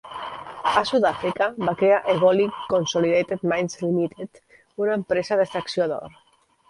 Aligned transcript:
A 0.79 0.81
Sud-àfrica, 0.91 1.47
va 1.67 1.75
crear 1.81 1.99
Egoli 2.13 2.47
Consolidated 2.73 3.45
Mines 3.51 3.77
Limited, 3.85 4.43
una 4.87 4.97
empresa 5.01 5.39
d'extracció 5.43 5.89
d'or. 5.93 6.19